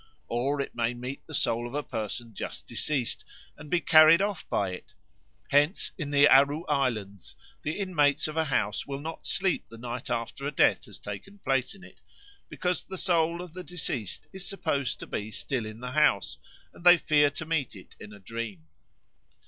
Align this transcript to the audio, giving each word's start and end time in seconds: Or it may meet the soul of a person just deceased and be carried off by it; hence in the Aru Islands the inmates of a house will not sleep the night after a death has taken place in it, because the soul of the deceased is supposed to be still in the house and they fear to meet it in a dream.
Or 0.29 0.59
it 0.61 0.73
may 0.73 0.95
meet 0.95 1.21
the 1.27 1.35
soul 1.35 1.67
of 1.67 1.75
a 1.75 1.83
person 1.83 2.33
just 2.33 2.65
deceased 2.65 3.23
and 3.55 3.69
be 3.69 3.79
carried 3.79 4.19
off 4.19 4.49
by 4.49 4.71
it; 4.71 4.95
hence 5.51 5.91
in 5.95 6.09
the 6.09 6.27
Aru 6.27 6.63
Islands 6.65 7.35
the 7.61 7.77
inmates 7.77 8.27
of 8.27 8.35
a 8.35 8.45
house 8.45 8.87
will 8.87 8.99
not 8.99 9.27
sleep 9.27 9.67
the 9.69 9.77
night 9.77 10.09
after 10.09 10.47
a 10.47 10.51
death 10.51 10.85
has 10.85 10.97
taken 10.97 11.37
place 11.45 11.75
in 11.75 11.83
it, 11.83 12.01
because 12.49 12.83
the 12.83 12.97
soul 12.97 13.43
of 13.43 13.53
the 13.53 13.63
deceased 13.63 14.25
is 14.33 14.43
supposed 14.49 14.99
to 15.01 15.05
be 15.05 15.29
still 15.29 15.67
in 15.67 15.81
the 15.81 15.91
house 15.91 16.39
and 16.73 16.83
they 16.83 16.97
fear 16.97 17.29
to 17.29 17.45
meet 17.45 17.75
it 17.75 17.95
in 17.99 18.11
a 18.11 18.17
dream. 18.19 18.63